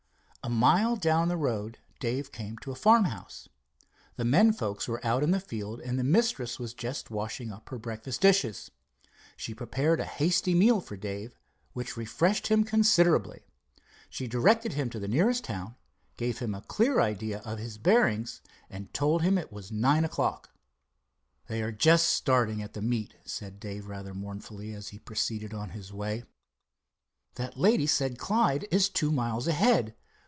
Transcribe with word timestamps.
A 0.43 0.49
mile 0.49 0.95
down 0.95 1.27
the 1.27 1.37
road 1.37 1.77
Dave 1.99 2.31
came 2.31 2.57
to 2.57 2.71
a 2.71 2.75
farmhouse. 2.75 3.47
The 4.15 4.25
men 4.25 4.51
folks 4.51 4.87
were 4.87 4.99
out 5.05 5.21
in 5.21 5.29
the 5.29 5.39
field 5.39 5.79
and 5.79 5.99
the 5.99 6.03
mistress 6.03 6.57
was 6.57 6.73
just 6.73 7.11
washing 7.11 7.51
up 7.51 7.69
her 7.69 7.77
breakfast 7.77 8.21
dishes. 8.21 8.71
She 9.37 9.53
prepared 9.53 9.99
a 9.99 10.05
hasty 10.05 10.55
meal 10.55 10.81
for 10.81 10.97
Dave, 10.97 11.37
which 11.73 11.95
refreshed 11.95 12.47
him 12.47 12.63
considerably. 12.63 13.43
She 14.09 14.27
directed 14.27 14.73
him 14.73 14.89
to 14.89 14.99
the 14.99 15.07
nearest 15.07 15.43
town, 15.43 15.75
gave 16.17 16.39
him 16.39 16.55
a 16.55 16.61
clear 16.61 16.99
idea 16.99 17.39
of 17.45 17.59
his 17.59 17.77
bearings, 17.77 18.41
and 18.67 18.91
told 18.95 19.21
him 19.21 19.37
it 19.37 19.53
was 19.53 19.71
nine 19.71 20.03
o'clock. 20.03 20.49
"They 21.47 21.61
are 21.61 21.71
just 21.71 22.09
starting 22.09 22.63
at 22.63 22.73
the 22.73 22.81
meet," 22.81 23.13
said 23.25 23.59
Dave 23.59 23.85
rather 23.85 24.15
mournfully, 24.15 24.73
as 24.73 24.87
he 24.89 24.97
proceeded 24.97 25.53
on 25.53 25.69
his 25.69 25.93
way. 25.93 26.23
"That 27.35 27.59
lady 27.59 27.85
said 27.85 28.17
Clyde 28.17 28.67
is 28.71 28.89
two 28.89 29.11
miles 29.11 29.47
ahead. 29.47 29.95